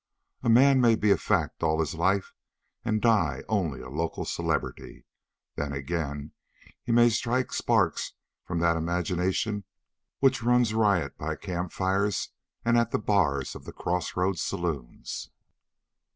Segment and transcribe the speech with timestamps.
[0.41, 2.33] A man may be a fact all his life
[2.83, 5.05] and die only a local celebrity.
[5.55, 6.31] Then again,
[6.81, 9.63] he may strike sparks from that imagination
[10.17, 12.29] which runs riot by camp fires
[12.65, 15.29] and at the bars of the crossroads saloons.